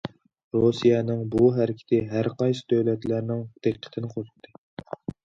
[0.59, 4.55] رۇسىيەنىڭ بۇ ھەرىكىتى ھەر قايسى دۆلەتلەرنىڭ دىققىتىنى قوزغىدى.